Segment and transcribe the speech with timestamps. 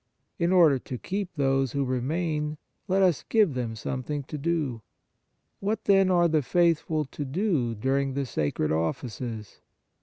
[0.39, 2.57] In order to keep those who remain,
[2.87, 4.81] let us give them something to do.
[5.59, 9.59] What, then, are the faithful to do during the sacred offices